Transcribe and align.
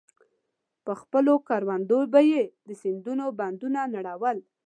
خو 0.03 0.07
پر 0.83 0.93
خپلو 1.03 1.33
کروندو 1.47 1.99
به 2.13 2.21
يې 2.31 2.43
د 2.67 2.69
سيندونو 2.81 3.25
بندونه 3.39 3.81
نړول. 3.95 4.37